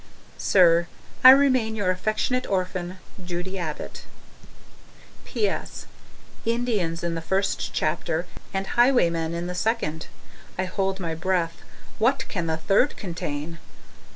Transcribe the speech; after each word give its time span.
Sir, 0.39 0.87
I 1.23 1.29
remain, 1.29 1.75
Your 1.75 1.91
affectionate 1.91 2.47
orphan, 2.49 2.97
Judy 3.23 3.59
Abbott 3.59 4.05
PS. 5.25 5.85
Indians 6.43 7.03
in 7.03 7.13
the 7.13 7.21
first 7.21 7.71
chapter 7.71 8.25
and 8.51 8.65
highwaymen 8.65 9.35
in 9.35 9.45
the 9.45 9.53
second. 9.53 10.07
I 10.57 10.65
hold 10.65 10.99
my 10.99 11.13
breath. 11.13 11.57
What 11.99 12.27
can 12.29 12.47
the 12.47 12.57
third 12.57 12.97
contain? 12.97 13.59